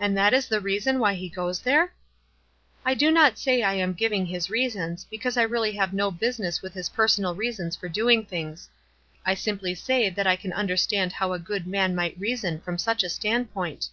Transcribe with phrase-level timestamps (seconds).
[0.00, 1.92] "And that is the reason why he goes there?"
[2.84, 6.10] "I do not say I am giving his reasons, be cause I really have no
[6.10, 8.68] business with his personal reasons for doing things.
[9.24, 13.04] I simply say that I can understand how a good man might reason from such
[13.04, 13.90] a standpoint."